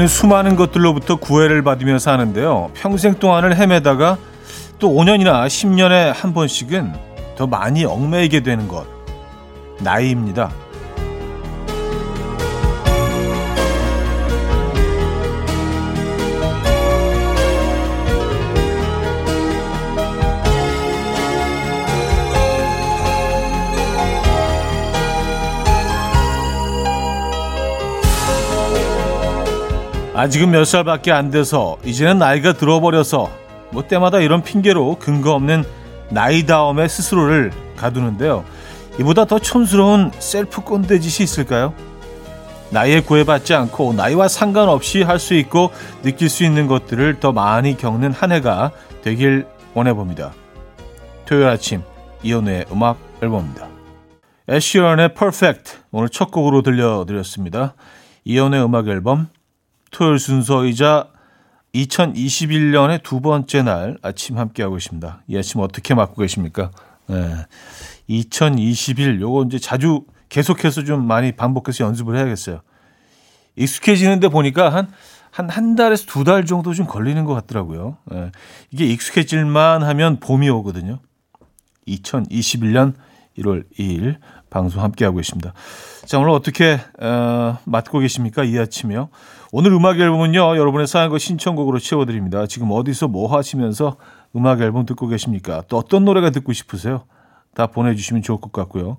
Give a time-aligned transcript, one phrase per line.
[0.00, 2.70] 우리는 수많은 것들로부터 구애를 받으며 사는데요.
[2.72, 4.16] 평생 동안을 헤매다가
[4.78, 6.94] 또 5년이나 10년에 한 번씩은
[7.36, 8.86] 더 많이 얽매이게 되는 것.
[9.80, 10.50] 나이입니다.
[30.14, 33.30] 아직은 몇 살밖에 안 돼서 이제는 나이가 들어버려서
[33.70, 35.64] 뭐 때마다 이런 핑계로 근거 없는
[36.10, 38.44] 나이다움의 스스로를 가두는데요.
[38.98, 41.72] 이보다 더 촌스러운 셀프 꼰대짓이 있을까요?
[42.70, 45.70] 나이에 구애받지 않고 나이와 상관없이 할 수 있고
[46.02, 50.32] 느낄 수 있는 것들을 더 많이 겪는 한 해가 되길 원해봅니다.
[51.24, 51.82] 토요일 아침
[52.24, 53.68] 이연우의 음악 앨범입니다.
[54.48, 57.74] 애쉬런의 Perfect 오늘 첫 곡으로 들려드렸습니다.
[58.24, 59.28] 이연우의 음악 앨범
[59.90, 61.08] 토요일 순서이자
[61.74, 65.22] 2021년의 두 번째 날 아침 함께하고 있습니다.
[65.28, 66.70] 이 아침 어떻게 맞고 계십니까?
[67.06, 67.34] 네.
[68.08, 72.60] 2021 요거 이제 자주 계속해서 좀 많이 반복해서 연습을 해야겠어요.
[73.56, 74.90] 익숙해지는데 보니까 한,
[75.30, 77.98] 한, 한 달에서 두 달 정도 좀 걸리는 것 같더라고요.
[78.10, 78.30] 네.
[78.70, 81.00] 이게 익숙해질만 하면 봄이 오거든요.
[81.86, 82.94] 2021년
[83.38, 84.18] 1월 2일
[84.50, 85.54] 방송 함께하고 계십니다.
[86.04, 88.44] 자, 오늘 어떻게, 어, 맞고 계십니까?
[88.44, 89.08] 이 아침이요.
[89.52, 92.46] 오늘 음악 앨범은요, 여러분의 사연과 신청곡으로 채워드립니다.
[92.46, 93.96] 지금 어디서 뭐 하시면서
[94.36, 95.62] 음악 앨범 듣고 계십니까?
[95.68, 97.04] 또 어떤 노래가 듣고 싶으세요?
[97.54, 98.98] 다 보내주시면 좋을 것 같고요.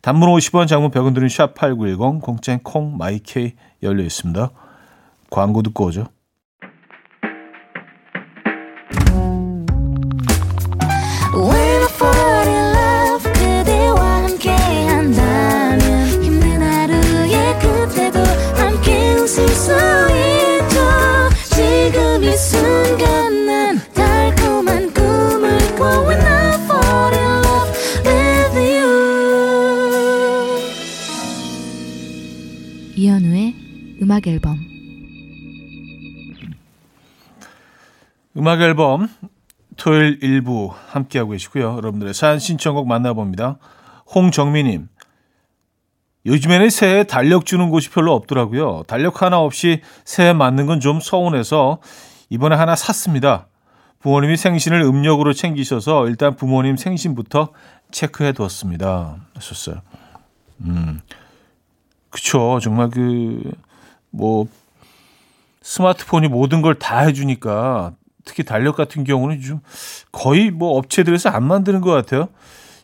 [0.00, 4.50] 단문 50원, 장문 100원 드는 샵8910, 공짜인 콩, 마이케이 열려 있습니다.
[5.30, 6.06] 광고 듣고 오죠.
[38.52, 39.08] 음악 앨범
[39.78, 41.74] 토요일 일부 함께하고 계시고요.
[41.76, 43.56] 여러분들의 사연 신청곡 만나봅니다.
[44.14, 44.88] 홍정미님
[46.26, 48.82] 요즘에는 새해 달력 주는 곳이 별로 없더라고요.
[48.86, 51.78] 달력 하나 없이 새해 맞는 건 좀 서운해서
[52.28, 53.46] 이번에 하나 샀습니다.
[54.00, 57.52] 부모님이 생신을 음력으로 챙기셔서 일단 부모님 생신부터
[57.90, 59.16] 체크해 뒀습니다.
[59.34, 59.76] 하셨어요.
[60.66, 61.00] 음,
[62.10, 62.58] 그쵸.
[62.60, 63.50] 정말 그,
[64.10, 64.46] 뭐
[65.62, 67.94] 스마트폰이 모든 걸 다 해주니까
[68.24, 69.60] 특히 달력 같은 경우는 좀
[70.10, 72.28] 거의 뭐 업체들에서 안 만드는 것 같아요.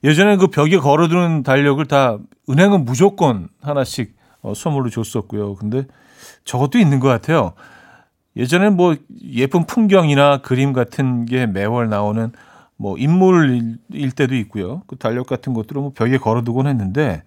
[0.04, 2.18] 예전에 그 벽에 걸어두는 달력을 다
[2.48, 5.56] 은행은 무조건 하나씩 어, 선물로 줬었고요.
[5.56, 5.86] 근데
[6.44, 7.52] 저것도 있는 것 같아요.
[8.36, 8.96] 예전엔 뭐
[9.32, 12.30] 예쁜 풍경이나 그림 같은 게 매월 나오는
[12.76, 14.82] 뭐 인물일 때도 있고요.
[14.86, 17.24] 그 달력 같은 것들은 뭐 벽에 걸어두곤 했는데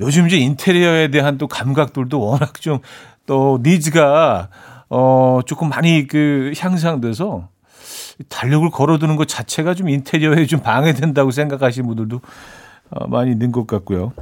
[0.00, 2.80] 요즘 이제 인테리어에 대한 또 감각들도 워낙 좀
[3.26, 4.48] 또 needs가
[4.96, 7.48] 어 조금 많이 그 향상돼서
[8.28, 12.20] 달력을 걸어두는 것 자체가 좀 인테리어에 좀 방해된다고 생각하시는 분들도
[12.90, 14.12] 어, 많이 있는 것 같고요.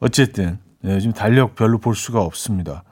[0.00, 2.84] 어쨌든 네, 지금 달력 별로 볼 수가 없습니다.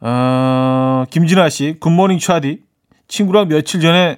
[0.00, 2.62] 어, 김진아 씨, good morning 차디.
[3.06, 4.16] 친구랑 며칠 전에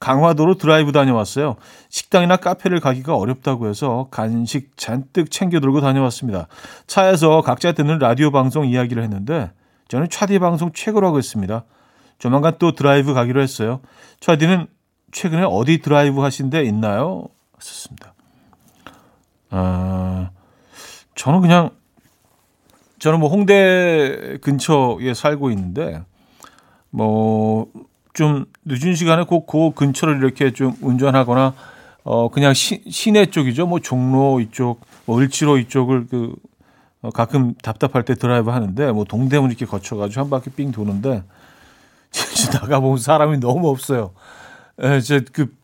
[0.00, 1.54] 강화도로 드라이브 다녀왔어요.
[1.88, 6.48] 식당이나 카페를 가기가 어렵다고 해서 간식 잔뜩 챙겨 들고 다녀왔습니다.
[6.88, 9.52] 차에서 각자 듣는 라디오 방송 이야기를 했는데
[9.88, 11.64] 저는 차디 방송 최고라고 했습니다.
[12.18, 13.80] 조만간 또 드라이브 가기로 했어요.
[14.20, 14.66] 차디는
[15.12, 17.28] 최근에 어디 드라이브 하신 데 있나요?
[17.58, 18.14] 썼습니다.
[19.50, 20.30] 아,
[21.14, 21.70] 저는 그냥
[22.98, 26.02] 저는 뭐 홍대 근처에 살고 있는데
[26.90, 27.66] 뭐
[28.14, 31.52] 좀 늦은 시간에 꼭 그 근처를 이렇게 좀 운전하거나
[32.04, 33.66] 어 그냥 시, 시내 쪽이죠.
[33.66, 36.34] 뭐 종로 이쪽, 뭐 을지로 이쪽을 그
[37.04, 41.22] 어, 가끔 답답할 때 드라이브 하는데 뭐 동대문 이렇게 거쳐가지고 한 바퀴 삥 도는데
[42.10, 44.12] 진짜 나가 보면 사람이 너무 없어요.
[44.82, 45.54] 예, 이제 그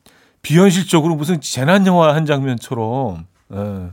[0.42, 3.90] 비현실적으로 무슨 재난 영화 한 장면처럼 예,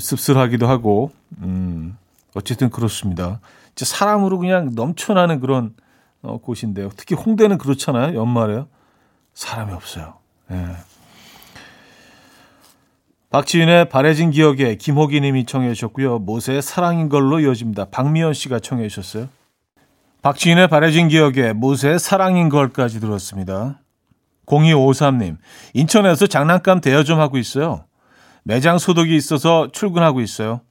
[0.00, 1.10] 씁쓸하기도 하고
[1.42, 1.98] 음
[2.32, 3.40] 어쨌든 그렇습니다.
[3.74, 5.74] 진짜 사람으로 그냥 넘쳐나는 그런
[6.22, 6.88] 어, 곳인데요.
[6.96, 8.18] 특히 홍대는 그렇잖아요.
[8.18, 8.68] 연말에요.
[9.34, 10.14] 사람이 없어요.
[10.50, 10.76] 예.
[13.30, 16.18] 박지윤의 바래진 기억에 김호기 님이 청해 주셨고요.
[16.18, 17.86] 모세의 사랑인 걸로 이어집니다.
[17.86, 19.28] 박미연 씨가 청해 주셨어요.
[20.22, 23.78] 박지윤의 바래진 기억에 모세의 사랑인 걸까지 들었습니다.
[24.46, 25.36] 0253님,
[25.74, 27.84] 인천에서 장난감 대여점 하고 있어요.
[28.42, 30.62] 매장 소독이 있어서 출근하고 있어요.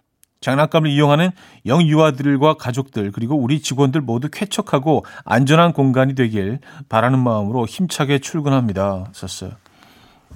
[0.42, 1.32] 장난감을 이용하는
[1.66, 6.60] 영유아들과 가족들 그리고 우리 직원들 모두 쾌척하고 안전한 공간이 되길
[6.90, 9.06] 바라는 마음으로 힘차게 출근합니다.
[9.14, 9.52] 썼어요.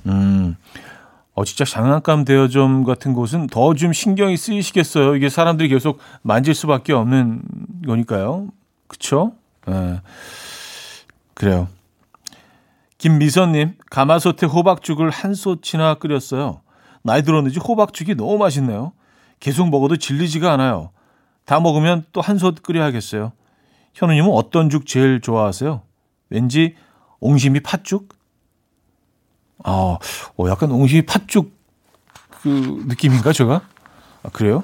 [0.05, 0.55] 음,
[1.35, 5.15] 어, 진짜 장난감 대여점 같은 곳은 더 좀 신경이 쓰이시겠어요.
[5.15, 7.41] 이게 사람들이 계속 만질 수밖에 없는
[7.87, 8.49] 거니까요.
[8.87, 9.33] 그쵸?
[9.67, 10.01] 예.
[11.33, 11.67] 그래요.
[12.99, 16.61] 김미선님, 가마솥에 호박죽을 한 솥이나 끓였어요.
[17.01, 18.93] 나이 들었는지 호박죽이 너무 맛있네요.
[19.39, 20.91] 계속 먹어도 질리지가 않아요.
[21.45, 23.33] 다 먹으면 또 한 솥 끓여야겠어요.
[23.95, 25.81] 현우님은 어떤 죽 제일 좋아하세요?
[26.29, 26.75] 왠지
[27.19, 28.09] 옹심이 팥죽?
[29.63, 29.97] 아,
[30.37, 31.51] 어, 약간 옹심이 팥죽
[32.41, 33.61] 그 느낌인가, 제가?
[34.23, 34.63] 아, 그래요?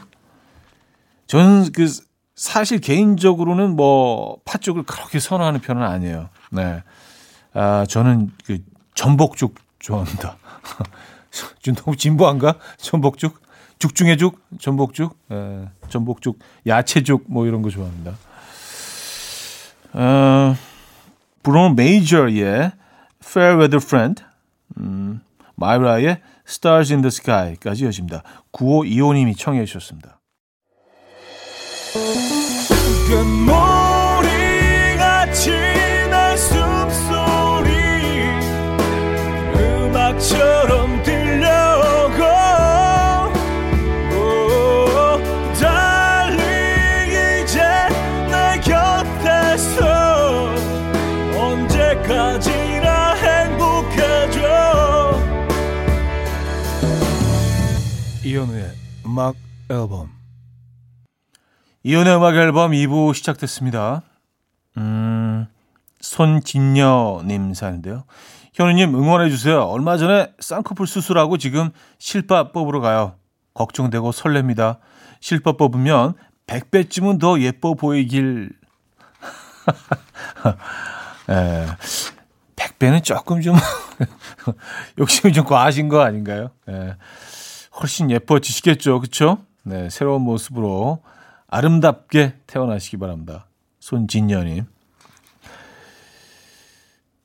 [1.28, 1.88] 저는 그
[2.36, 6.30] 사실 개인적으로는 뭐 팥죽을 그렇게 선호하는 편은 아니에요.
[6.52, 6.84] 네.
[7.54, 8.60] 아, 저는 그
[8.96, 10.38] 전복죽 좋아합니다.
[11.62, 12.56] 좀 너무 진부한가?
[12.78, 13.42] 전복죽?
[13.80, 14.42] 죽 중에 죽?
[14.60, 15.18] 전복죽?
[15.32, 16.38] 예, 전복죽,
[16.68, 18.14] 야채죽 뭐 이런 거 좋아합니다.
[19.94, 20.56] 어,
[21.44, 22.72] 브로노 메이저의
[23.24, 24.24] Fair Weather Friend,
[24.78, 25.22] 음,
[25.56, 28.24] 마이라의 Stars in the Sky까지 여집니다.
[28.54, 30.20] 9525님이 청해 주셨습니다.
[58.40, 58.72] 이현우의
[59.06, 59.36] 음악
[59.70, 60.10] 앨범
[61.84, 64.02] 이혼의 음악 앨범 2부 시작됐습니다.
[64.78, 65.46] 음,
[66.00, 68.06] 손진여님 사는데요.
[68.54, 69.64] 현우님 응원해주세요.
[69.64, 73.16] 얼마 전에 쌍꺼풀 수술하고 지금 실밥 뽑으러 가요.
[73.56, 74.80] 걱정되고 설렙니다.
[75.20, 76.14] 실밥 뽑으면
[76.48, 78.52] 100배쯤은 더 예뻐 보이길.
[81.30, 81.66] 에,
[82.56, 83.58] 100배는 조금 좀
[84.98, 86.52] 욕심이 좀 과하신 거 아닌가요?
[86.70, 86.96] 에,
[87.82, 89.00] 훨씬 예뻐지시겠죠.
[89.00, 89.38] 그쵸?
[89.64, 91.02] 네, 새로운 모습으로
[91.48, 93.46] 아름답게 태어나시기 바랍니다.
[93.80, 94.66] 손진여님.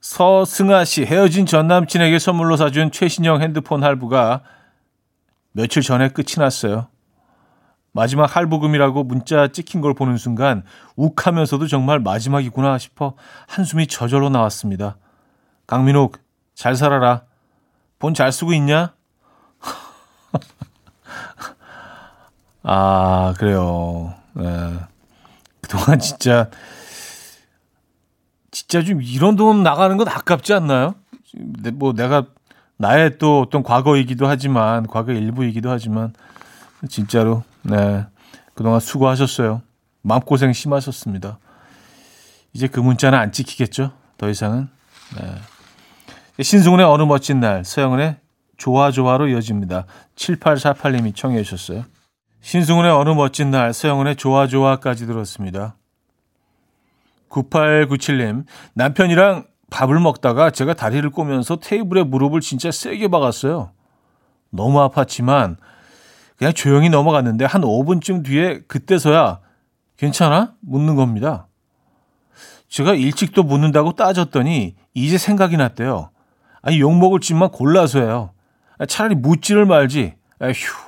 [0.01, 4.43] 서승아 씨, 헤어진 전 남친에게 선물로 사준 최신형 핸드폰 할부가
[5.53, 6.89] 며칠 전에 끝이 났어요.
[7.93, 10.65] 마지막 할부금이라고 문자 찍힌 걸 보는 순간
[10.97, 13.15] 욱하면서도 정말 마지막이구나 싶어
[13.47, 14.97] 한숨이 저절로 나왔습니다.
[15.67, 16.19] 강민옥,
[16.55, 17.23] 잘 살아라.
[17.99, 18.95] 본잘 쓰고 있냐?
[22.65, 24.15] 아, 그래요.
[24.33, 24.79] 네.
[25.61, 26.49] 그동안 진짜,
[28.51, 30.95] 진짜 좀 이런 돈 나가는 건 아깝지 않나요?
[31.75, 32.25] 뭐 내가
[32.79, 36.13] 나의 또 어떤 과거이기도 하지만, 과거 일부이기도 하지만,
[36.89, 38.07] 진짜로, 네.
[38.55, 39.63] 그동안 수고하셨어요.
[40.03, 41.39] 마음고생 심하셨습니다.
[42.53, 43.93] 이제 그 문자는 안 찍히겠죠?
[44.17, 44.69] 더 이상은.
[45.17, 46.43] 네.
[46.43, 48.17] 신승훈의 어느 멋진 날, 서영은의
[48.57, 49.87] 좋아 좋아로 이어집니다.
[50.17, 51.85] 7848님이 청해 주셨어요.
[52.45, 55.77] 신승훈의 어느 멋진 날, 서영은의 좋아 좋아까지 들었습니다.
[57.31, 63.73] 9897님, 남편이랑 밥을 먹다가 제가 다리를 꼬면서 테이블에 무릎을 진짜 세게 박았어요.
[64.51, 65.57] 너무 아팠지만
[66.37, 69.41] 그냥 조용히 넘어갔는데 한 5분쯤 뒤에 그때서야
[69.97, 70.53] 괜찮아?
[70.61, 71.49] 묻는 겁니다.
[72.69, 76.11] 제가 일찍도 묻는다고 따졌더니 이제 생각이 났대요.
[76.61, 78.33] 아니 욕먹을 짓만 골라서요.
[78.87, 80.17] 차라리 묻지를 말지.
[80.43, 80.85] 에휴.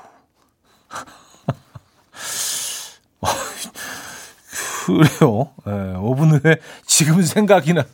[4.86, 5.50] 그래요.
[5.66, 7.84] 예, 5분 후에 지금 생각이 나.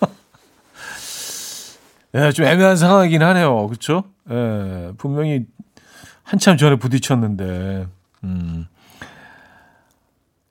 [2.14, 3.66] 예, 좀 애매한 상황이긴 하네요.
[3.66, 4.04] 그렇죠?
[4.30, 5.46] 예, 분명히
[6.22, 7.86] 한참 전에 부딪혔는데.
[8.24, 8.66] 음.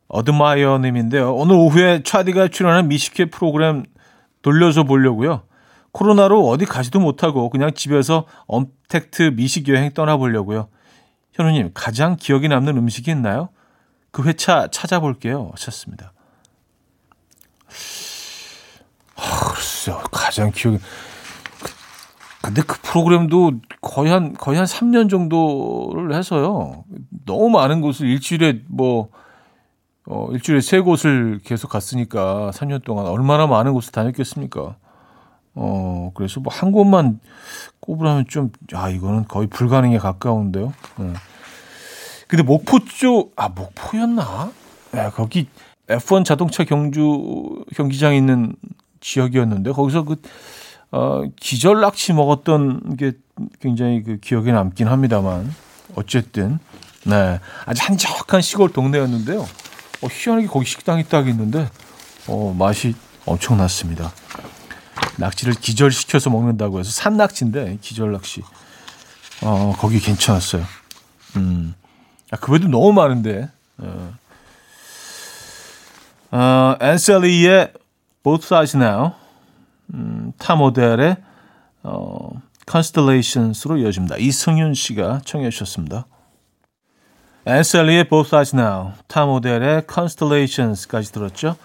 [0.08, 1.36] 어드마이어 님인데요.
[1.36, 3.84] 오늘 오후에 차디가 출연한 미식회 프로그램
[4.42, 5.44] 돌려서 보려고요.
[5.92, 10.70] 코로나로 어디 가지도 못하고 그냥 집에서 언택트 미식 여행 떠나보려고요.
[11.34, 13.50] 현우님, 가장 기억에 남는 음식이 있나요?
[14.14, 15.50] 그 회차 찾아볼게요.
[15.54, 16.14] 하셨습니다.
[19.16, 20.02] 아, 글쎄요.
[20.12, 20.78] 가장 기억에.
[22.44, 26.84] 근데 그 프로그램도 거의 한, 거의 한 3년 정도를 해서요.
[27.26, 29.10] 너무 많은 곳을 일주일에 뭐,
[30.06, 34.76] 어, 일주일에 세 곳을 계속 갔으니까 3년 동안 얼마나 많은 곳을 다녔겠습니까?
[35.56, 37.20] 어, 그래서 뭐 한 곳만
[37.80, 40.72] 꼽으라면 좀, 아, 이거는 거의 불가능에 가까운데요.
[41.00, 41.14] 네.
[42.28, 44.52] 근데 목포 쪽, 아, 목포였나?
[44.92, 45.48] 네, 거기
[45.88, 48.56] F1 자동차 경주, 경기장 있는
[49.02, 50.16] 지역이었는데, 거기서 그,
[50.92, 53.14] 어, 기절 낚시 먹었던 게
[53.60, 55.54] 굉장히 그 기억에 남긴 합니다만,
[55.96, 56.60] 어쨌든,
[57.06, 57.40] 네.
[57.66, 59.42] 아주 한적한 시골 동네였는데요.
[59.42, 61.70] 어, 희한하게 거기 식당이 딱 있는데,
[62.28, 64.12] 어, 맛이 엄청났습니다.
[65.18, 68.44] 낙지를 기절시켜서 먹는다고 해서 산낙지인데, 기절낙지.
[69.42, 70.64] 어, 거기 괜찮았어요.
[71.36, 71.76] 음.
[72.34, 73.48] 아, 그 외에도 너무 많은데.
[73.78, 74.14] 어.
[76.32, 77.74] 어, 앤셀리의
[78.24, 79.12] Both Sides Now,
[79.94, 81.18] 음, 타 모델의
[81.84, 82.32] 어,
[82.68, 84.18] Constellations로 이어집니다.
[84.18, 86.08] 이승윤 씨가 청해 주셨습니다.
[87.46, 91.56] 앤셀리의 Both Sides Now, 타 모델의 Constellations까지 들었죠.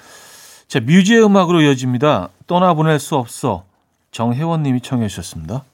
[0.66, 2.28] 자, 뮤지의 음악으로 이어집니다.
[2.46, 3.64] 떠나보낼 수 없어.
[4.10, 5.64] 정혜원 님이 청해 주셨습니다.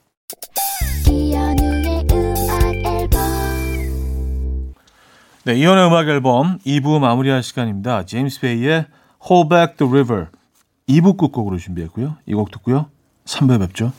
[5.45, 8.05] 네, 이연의 음악 앨범 2부 마무리할 시간입니다.
[8.05, 8.85] 제임스 베이의
[9.29, 10.27] Hold Back the River
[10.89, 12.17] 2부 끝곡으로 준비했고요.
[12.25, 12.87] 이 곡 듣고요.
[13.25, 13.91] 3부에 뵙죠.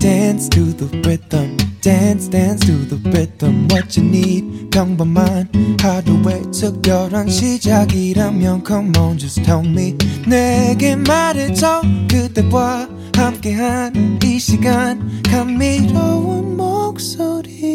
[0.00, 5.48] Dance to the rhythm dance dance to the rhythm what you need 평범한
[5.80, 16.56] 하루의 특별한 시작이라면 come on just tell me 내게 말해줘 그대와 함께한 이 시간 감미로운
[16.56, 17.66] 목소리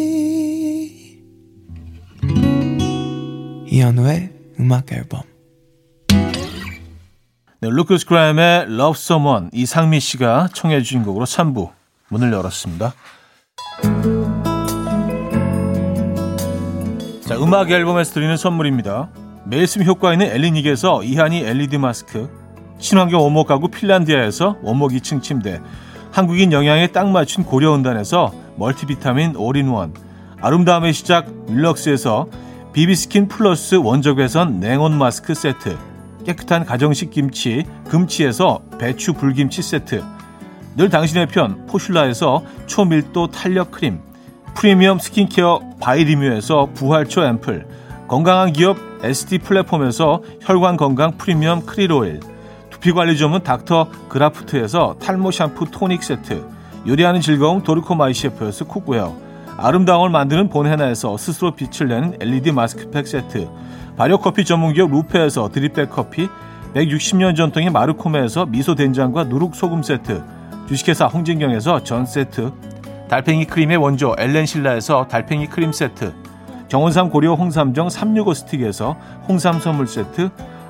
[3.66, 5.20] 이현우의 음악 앨범
[7.60, 11.70] 네, 루크스 그램의 Love Someone 이상미 씨가 청해 주신 곡으로 3부
[12.08, 12.94] 문을 열었습니다.
[17.26, 19.10] 자, 음악 앨범에서 드리는 선물입니다.
[19.46, 22.43] 매일 쓰 효과 있는 엘리닉에서 이하니 LED 마스크
[22.78, 25.60] 친환경 원목 가구 핀란디아에서 원목 2층 침대,
[26.10, 29.94] 한국인 영양에 딱 맞춘 고려은단에서 멀티비타민 올인원,
[30.40, 32.28] 아름다움의 시작 윌럭스에서
[32.72, 35.76] 비비스킨 플러스 원적외선 냉온 마스크 세트,
[36.26, 40.02] 깨끗한 가정식 김치 금치에서 배추 불김치 세트,
[40.76, 44.00] 늘 당신의 편 포슐라에서 초밀도 탄력 크림,
[44.54, 47.66] 프리미엄 스킨케어 바이리뮤에서 부활초 앰플,
[48.08, 52.20] 건강한 기업 SD 플랫폼에서 혈관 건강 프리미엄 크릴 오일,
[52.84, 56.46] 두피관리 전문 닥터 그라프트에서 탈모 샴푸 토닉 세트,
[56.86, 59.16] 요리하는 즐거움 도르코 마이셰프에서 쿡웨어,
[59.56, 63.48] 아름다움을 만드는 본헤나에서 스스로 빛을 내는 LED 마스크팩 세트,
[63.96, 66.28] 발효커피 전문기업 루페에서 드립백 커피,
[66.74, 70.22] 160년 전통의 마르코메에서 미소된장과 누룩소금 세트,
[70.68, 72.52] 주식회사 홍진경에서 전 세트,
[73.08, 76.12] 달팽이 크림의 원조 엘렌실라에서 달팽이 크림 세트,
[76.68, 80.28] 정원삼 고려 홍삼정 365 스틱에서 홍삼 선물 세트,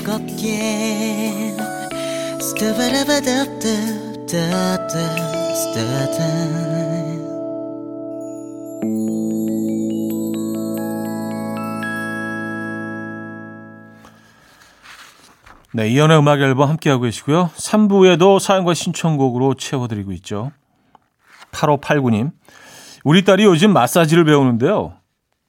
[0.00, 1.54] 즐겁게
[15.72, 17.50] 네, 이연의 음악 앨범 함께하고 계시고요.
[17.54, 20.50] 3부에도 사연과 신청곡으로 채워드리고 있죠.
[21.52, 22.32] 8589님.
[23.04, 24.94] 우리 딸이 요즘 마사지를 배우는데요.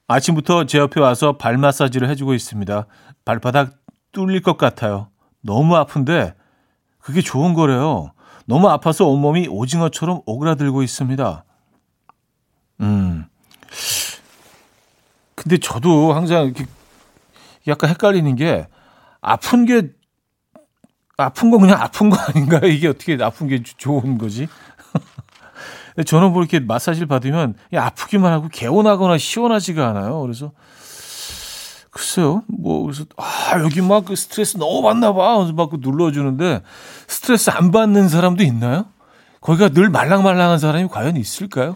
[0.07, 2.85] 아침부터 제 옆에 와서 발 마사지를 해주고 있습니다.
[3.23, 3.80] 발바닥
[4.11, 5.09] 뚫릴 것 같아요.
[5.41, 6.35] 너무 아픈데
[6.99, 8.11] 그게 좋은 거래요.
[8.45, 11.43] 너무 아파서 온몸이 오징어처럼 오그라들고 있습니다.
[12.81, 13.25] 음.
[15.35, 16.65] 근데 저도 항상 이렇게
[17.67, 18.67] 약간 헷갈리는 게
[19.21, 19.89] 아픈 게
[21.17, 22.65] 아픈 거 그냥 아픈 거 아닌가요?
[22.69, 24.47] 이게 어떻게 아픈 게 좋은 거지?
[26.05, 30.21] 저는 뭐 이렇게 마사지를 받으면 아프기만 하고 개운하거나 시원하지가 않아요.
[30.21, 30.51] 그래서
[31.91, 35.37] 글쎄요, 뭐 그래서 아 여기 막 그 스트레스 너무 받나 봐.
[35.37, 36.61] 그래서 막 눌러주는데
[37.07, 38.85] 스트레스 안 받는 사람도 있나요?
[39.41, 41.75] 거기가 늘 말랑말랑한 사람이 과연 있을까요?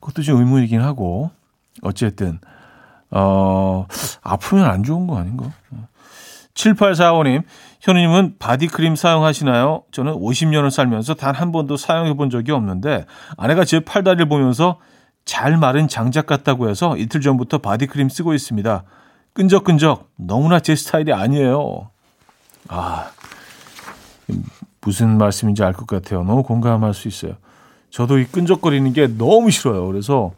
[0.00, 1.30] 그것도 좀 의문이긴 하고
[1.82, 2.38] 어쨌든
[3.10, 3.86] 어
[4.22, 5.52] 아프면 안 좋은 거 아닌가?
[6.54, 7.42] 7845님,
[7.80, 9.82] 현우님은 바디크림 사용하시나요?
[9.92, 13.04] 저는 50년을 살면서 단 한 번도 사용해 본 적이 없는데
[13.36, 14.78] 아내가 제 팔다리를 보면서
[15.24, 18.82] 잘 마른 장작 같다고 해서 이틀 전부터 바디크림 쓰고 있습니다.
[19.42, 21.90] 끈적끈적 너무나 제 스타일이 아니에요.
[22.66, 23.10] 아,
[24.80, 26.24] 무슨 말씀인지 알 것 같아요.
[26.24, 27.34] 너무 공감할 수 있어요.
[27.90, 29.86] 저도 이 끈적거리는 게 너무 싫어요.
[29.86, 30.32] 그래서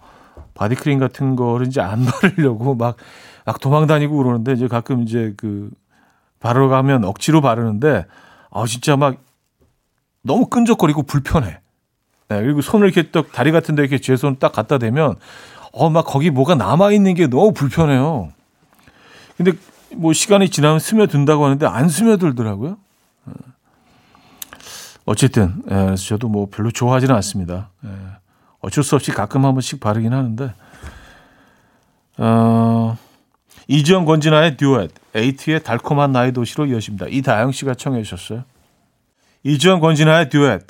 [0.52, 2.97] 바디크림 같은 거를 이제 안 바르려고 막,
[3.47, 5.71] 막 도망 다니고 그러는데 이제 가끔 이제 그
[6.38, 8.04] 바르러 가면 억지로 바르는데
[8.50, 9.16] 아 진짜 막
[10.23, 11.59] 너무 끈적거리고 불편해.
[12.28, 15.16] 네, 그리고 손을 이렇게 딱 다리 같은 데 이렇게 제 손 딱 갖다 대면
[15.73, 18.33] 어 막 거기 뭐가 남아 있는 게 너무 불편해요.
[19.42, 19.52] 근데
[19.97, 22.76] 뭐 시간이 지나면 스며든다고 하는데 안 스며들더라고요.
[23.25, 23.35] 네.
[25.06, 27.70] 어쨌든 예, 저도 뭐 별로 좋아하지는 않습니다.
[27.87, 27.88] 예,
[28.61, 30.52] 어쩔 수 없이 가끔 한 번씩 바르긴 하는데
[32.18, 32.99] 어,
[33.66, 37.06] 이지영 권진아의 듀엣 에이트의 달콤한 나의 도시로 이어집니다.
[37.09, 38.44] 이다영 씨가 청해 주셨어요.
[39.42, 40.66] 이지영 권진아의 듀엣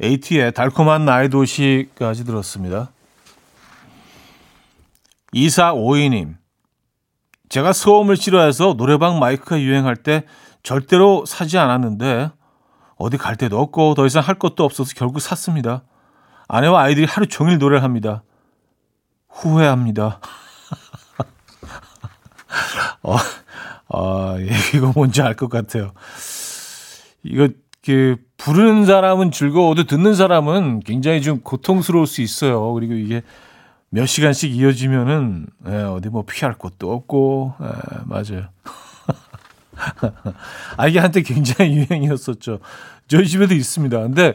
[0.00, 2.92] 에이트의 달콤한 나의 도시까지 들었습니다.
[5.34, 6.36] 2452님
[7.48, 10.24] 제가 소음을 싫어해서 노래방 마이크가 유행할 때
[10.62, 12.30] 절대로 사지 않았는데
[12.96, 15.82] 어디 갈 데도 없고 더 이상 할 것도 없어서 결국 샀습니다.
[16.48, 18.22] 아내와 아이들이 하루 종일 노래를 합니다.
[19.28, 20.20] 후회합니다.
[23.02, 23.16] 어,
[23.88, 24.36] 아,
[24.74, 25.92] 이거 뭔지 알 것 같아요.
[27.22, 27.48] 이거,
[27.84, 32.72] 그, 부르는 사람은 즐거워도 듣는 사람은 굉장히 좀 고통스러울 수 있어요.
[32.74, 33.22] 그리고 이게
[33.90, 37.66] 몇 시간씩 이어지면은, 예, 어디 뭐 피할 곳도 없고, 예,
[38.04, 38.48] 맞아요.
[40.76, 42.58] 아, 이게 한때 굉장히 유행이었었죠.
[43.08, 43.98] 저희 집에도 있습니다.
[44.00, 44.34] 근데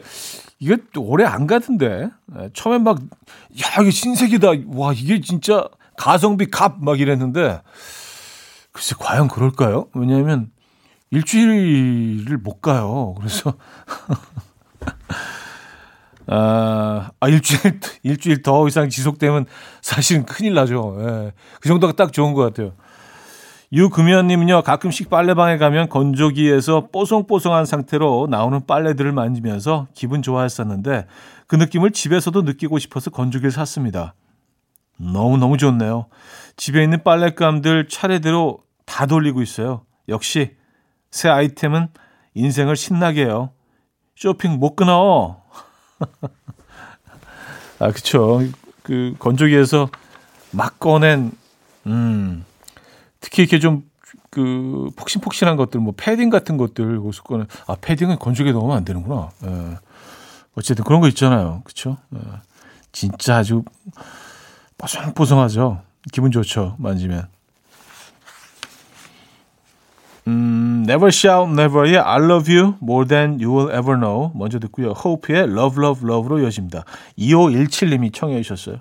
[0.58, 2.08] 이게 오래 안 가던데.
[2.38, 4.48] 예, 처음엔 막, 야, 이게 신세계다.
[4.68, 7.60] 와, 이게 진짜 가성비 값 막 이랬는데,
[8.72, 9.88] 글쎄, 과연 그럴까요?
[9.94, 10.50] 왜냐하면
[11.10, 13.14] 일주일을 못 가요.
[13.18, 13.52] 그래서,
[16.34, 19.44] 아, 아, 일주일, 일주일 더 이상 지속되면
[19.82, 20.96] 사실은 큰일 나죠.
[21.00, 21.32] 예.
[21.60, 22.72] 그 정도가 딱 좋은 것 같아요.
[23.70, 31.06] 유금연님은요, 가끔씩 빨래방에 가면 건조기에서 뽀송뽀송한 상태로 나오는 빨래들을 만지면서 기분 좋아했었는데
[31.46, 34.14] 그 느낌을 집에서도 느끼고 싶어서 건조기를 샀습니다.
[34.98, 36.06] 너무너무 좋네요.
[36.56, 39.84] 집에 있는 빨랫감들 차례대로 다 돌리고 있어요.
[40.08, 40.52] 역시
[41.10, 41.88] 새 아이템은
[42.34, 43.50] 인생을 신나게 해요.
[44.16, 45.41] 쇼핑 못 끊어.
[47.78, 48.42] 아, 그쵸.
[48.82, 49.88] 그 건조기에서
[50.50, 51.32] 막 꺼낸,
[51.86, 52.44] 음,
[53.20, 53.92] 특히 이렇게 좀
[54.32, 57.44] 그 폭신폭신한 것들, 뭐 패딩 같은 것들 거기서 꺼내.
[57.66, 59.30] 아, 패딩은 건조기에 넣으면 안 되는구나.
[59.44, 59.78] 예.
[60.54, 61.60] 어쨌든 그런 거 있잖아요.
[61.64, 61.98] 그쵸?
[62.14, 62.18] 예.
[62.92, 63.62] 진짜 아주
[64.78, 65.82] 뽀송뽀송하죠.
[66.12, 66.76] 기분 좋죠.
[66.78, 67.28] 만지면.
[70.28, 74.90] 음, Never Shout Never의 I Love You More Than You Will Ever Know 먼저 듣고요.
[74.92, 76.84] 호프의 Love Love Love로 이어집니다.
[77.18, 78.76] 2517님이 청해 주셨어요.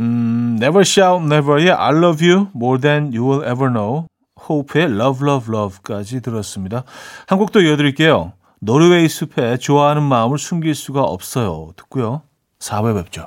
[0.00, 4.06] 음, Never Shout Never의 I Love You More Than You Will Ever Know
[4.48, 6.84] 호프의 Love Love Love까지 들었습니다.
[7.26, 8.32] 한 곡 더 이어드릴게요.
[8.60, 11.70] 노르웨이 숲에 좋아하는 마음을 숨길 수가 없어요.
[11.76, 12.22] 듣고요.
[12.60, 13.26] 4부에 뵙죠.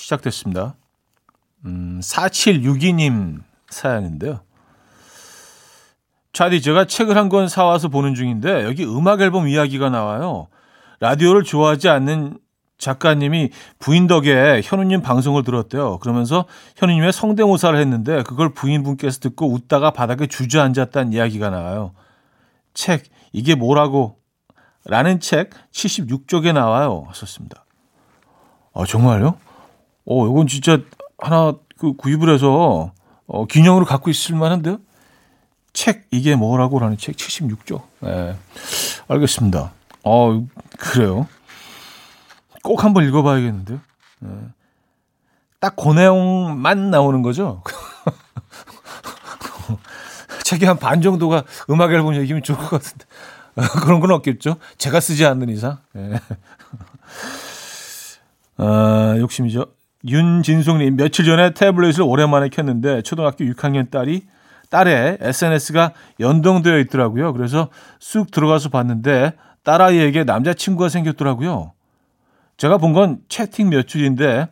[0.00, 0.74] 시작됐습니다.
[1.66, 4.40] 음, 4762님 사연인데요.
[6.32, 10.48] 차디, 제가 책을 한 권 사와서 보는 중인데, 여기 음악 앨범 이야기가 나와요.
[11.00, 12.38] 라디오를 좋아하지 않는
[12.78, 15.98] 작가님이 부인 덕에 현우님 방송을 들었대요.
[15.98, 21.92] 그러면서 현우님의 성대모사를 했는데, 그걸 부인분께서 듣고 웃다가 바닥에 주저앉았다는 이야기가 나와요.
[22.72, 24.16] 책, 이게 뭐라고?
[24.86, 27.04] 라는 책 76쪽에 나와요.
[27.08, 27.64] 하셨습니다.
[28.72, 29.36] 아, 정말요?
[30.06, 30.80] 어, 이건 진짜
[31.18, 32.92] 하나 그 구입을 해서
[33.26, 34.78] 어, 기념으로 갖고 있을 만한데요?
[35.72, 37.82] 책, 이게 뭐라고 라는 책 76조.
[38.00, 38.36] 네.
[39.08, 39.72] 알겠습니다.
[40.04, 40.46] 어,
[40.78, 41.26] 그래요.
[42.62, 43.80] 꼭 한번 읽어봐야겠는데요.
[44.20, 44.30] 네.
[45.60, 47.62] 딱그 내용만 나오는 거죠?
[50.44, 53.04] 책이 한반 정도가 음악 앨범 얘기면 좋을 것 같은데.
[53.82, 54.56] 그런 건 없겠죠?
[54.78, 55.78] 제가 쓰지 않는 이상.
[55.92, 56.18] 네.
[58.56, 59.66] 아, 욕심이죠.
[60.06, 64.22] 윤진숙님, 며칠 전에 태블릿을 오랜만에 켰는데 초등학교 6학년 딸이
[64.70, 67.32] 딸의 SNS가 연동되어 있더라고요.
[67.32, 69.32] 그래서 쑥 들어가서 봤는데
[69.64, 71.72] 딸아이에게 남자친구가 생겼더라고요.
[72.56, 74.48] 제가 본 건 채팅 몇 줄인데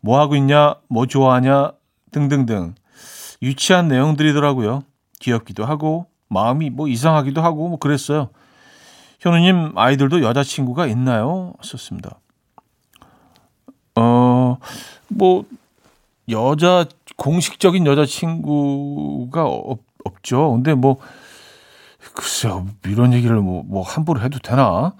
[0.00, 1.72] 뭐 하고 있냐, 뭐 좋아하냐
[2.12, 2.74] 등등등
[3.42, 4.82] 유치한 내용들이더라고요.
[5.20, 8.30] 귀엽기도 하고 마음이 뭐 이상하기도 하고 뭐 그랬어요.
[9.20, 11.54] 현우님 아이들도 여자친구가 있나요?
[11.62, 12.18] 썼습니다.
[13.96, 14.58] 어,
[15.08, 15.44] 뭐
[16.30, 20.52] 여자 공식적인 여자친구가 없, 없죠.
[20.52, 20.98] 근데 뭐
[22.14, 24.92] 글쎄요 이런 얘기를 뭐, 뭐 함부로 해도 되나?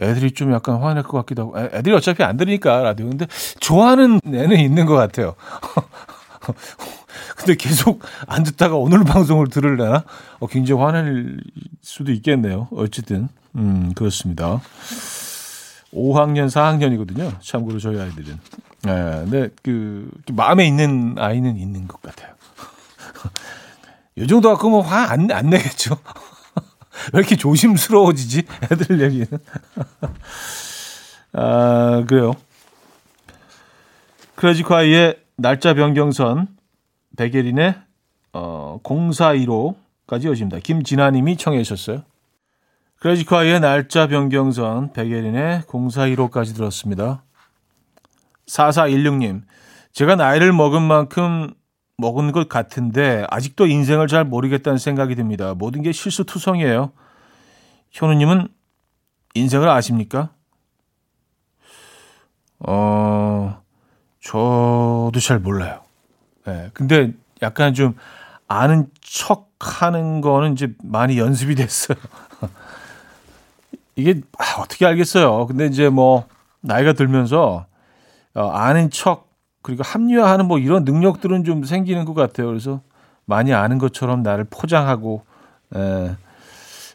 [0.00, 3.26] 애들이 좀 약간 화낼 것 같기도 하고 애들이 어차피 안 들으니까 라디오 근데
[3.60, 5.34] 좋아하는 애는 있는 것 같아요.
[7.36, 10.04] 근데 계속 안 듣다가 오늘 방송을 들을래나?
[10.38, 11.40] 어, 굉장히 화낼
[11.82, 12.68] 수도 있겠네요.
[12.72, 14.60] 어쨌든 음 그렇습니다.
[15.92, 17.40] 5학년, 4학년이거든요.
[17.40, 18.38] 참고로 저희 아이들은.
[18.82, 18.92] 네,
[19.24, 22.34] 근데 그 마음에 있는 아이는 있는 것 같아요.
[24.16, 25.96] 이 정도 갖고 뭐 화 안 안 내겠죠.
[27.12, 28.42] 왜 이렇게 조심스러워지지?
[28.70, 29.26] 애들 얘기는.
[31.32, 32.34] 아, 그래요.
[34.36, 36.48] 크레지콰이의 날짜 변경선,
[37.16, 37.74] 백예린의
[38.32, 40.58] 어, 0415까지 여집니다.
[40.62, 42.02] 김진아님이 청해 주셨어요.
[43.00, 47.22] 크레지콰이의 날짜 변경선, 백예린의 0415까지 들었습니다.
[48.46, 49.42] 4416님,
[49.92, 51.54] 제가 나이를 먹은 만큼
[51.96, 55.54] 먹은 것 같은데 아직도 인생을 잘 모르겠다는 생각이 듭니다.
[55.54, 56.92] 모든 게 실수투성이에요.
[57.90, 58.48] 현우님은
[59.34, 60.30] 인생을 아십니까?
[62.58, 63.62] 어,
[64.20, 65.80] 저도 잘 몰라요.
[66.46, 67.96] 네, 근데 약간 좀
[68.46, 71.96] 아는 척 하는 거는 이제 많이 연습이 됐어요.
[74.00, 75.46] 이게 아, 어떻게 알겠어요.
[75.46, 76.26] 근데 이제 뭐
[76.60, 77.66] 나이가 들면서
[78.34, 79.28] 어, 아는 척
[79.62, 82.46] 그리고 합리화하는 뭐 이런 능력들은 좀 생기는 것 같아요.
[82.46, 82.80] 그래서
[83.26, 85.24] 많이 아는 것처럼 나를 포장하고
[85.74, 85.78] 에,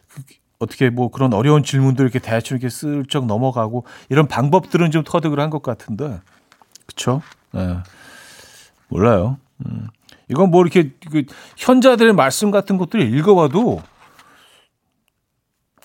[0.08, 0.22] 그,
[0.58, 5.50] 어떻게 뭐 그런 어려운 질문들 이렇게 대충 이렇게 슬쩍 넘어가고 이런 방법들은 좀 터득을 한
[5.50, 6.20] 것 같은데
[6.86, 7.22] 그쵸?
[7.54, 7.76] 에,
[8.88, 9.38] 몰라요.
[9.64, 9.88] 음.
[10.28, 11.22] 이건 뭐 이렇게 그
[11.56, 13.80] 현자들의 말씀 같은 것들을 읽어봐도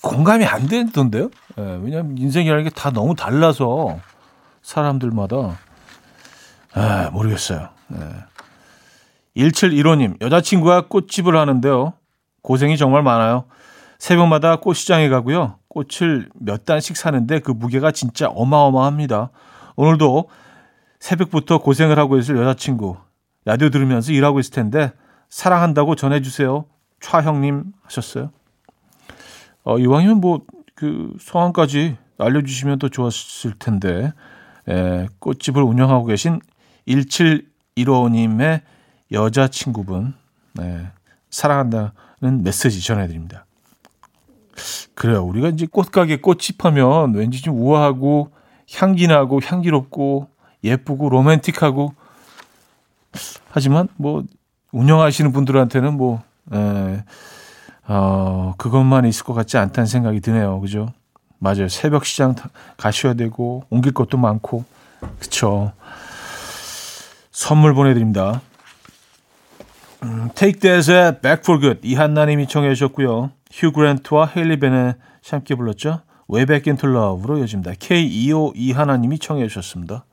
[0.01, 1.29] 공감이 안 되던데요?
[1.57, 3.99] 예, 왜냐하면 인생이라는 게 다 너무 달라서
[4.61, 5.57] 사람들마다
[6.73, 7.69] 아, 모르겠어요.
[7.93, 7.97] 예.
[9.37, 11.93] 1715님 여자친구가 꽃집을 하는데요.
[12.41, 13.45] 고생이 정말 많아요.
[13.99, 15.57] 새벽마다 꽃시장에 가고요.
[15.67, 19.29] 꽃을 몇 단씩 사는데 그 무게가 진짜 어마어마합니다.
[19.75, 20.29] 오늘도
[20.99, 22.97] 새벽부터 고생을 하고 있을 여자친구
[23.45, 24.91] 라디오 들으면서 일하고 있을 텐데
[25.29, 26.65] 사랑한다고 전해주세요.
[26.99, 28.31] 차 형님 하셨어요.
[29.63, 30.45] 어, 이왕이면 뭐
[30.81, 34.13] 그 성함까지 알려주시면 더 좋았을 텐데
[34.67, 36.39] 에, 꽃집을 운영하고 계신
[36.87, 38.61] 1715님의
[39.11, 40.15] 여자친구분
[40.53, 40.87] 네,
[41.29, 43.45] 사랑한다는 메시지 전해드립니다.
[44.95, 45.23] 그래요.
[45.23, 48.31] 우리가 이제 꽃가게 꽃집 하면 왠지 좀 우아하고
[48.73, 50.29] 향기나고 향기롭고
[50.63, 51.93] 예쁘고 로맨틱하고
[53.51, 54.23] 하지만 뭐
[54.71, 57.03] 운영하시는 분들한테는 뭐 에,
[57.87, 60.59] 어, 그것만 있을 것 같지 않다는 생각이 드네요.
[60.59, 60.93] 그죠?
[61.39, 61.67] 맞아요.
[61.67, 62.35] 새벽 시장
[62.77, 64.63] 가셔야 되고 옮길 것도 많고
[65.19, 65.71] 그쵸.
[67.31, 68.41] 선물 보내드립니다.
[70.03, 73.31] 음, Take That의 Back for Good 이한나님이 청해 주셨고요.
[73.51, 74.95] 휴 그랜트와 헤일리 벤의
[75.29, 76.01] 함께 불렀죠.
[76.31, 77.73] Way Back into Love로 이어집니다.
[77.73, 80.05] K252 이하나님이 청해 주셨습니다.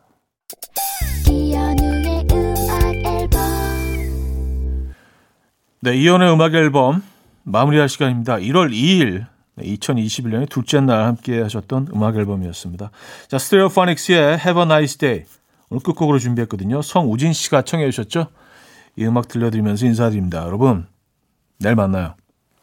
[5.81, 7.02] 네, 이연의 음악 앨범
[7.48, 8.37] 마무리할 시간입니다.
[8.37, 9.26] 1월 2일
[9.58, 12.90] 2021년의 둘째 날 함께 하셨던 음악 앨범이었습니다.
[13.28, 15.24] 자, 스테레오포닉스의 Have a Nice Day
[15.70, 16.82] 오늘 끝곡으로 준비했거든요.
[16.82, 18.28] 성우진 씨가 청해 주셨죠?
[18.96, 20.42] 이 음악 들려드리면서 인사드립니다.
[20.44, 20.87] 여러분,
[21.58, 22.14] 내일 만나요.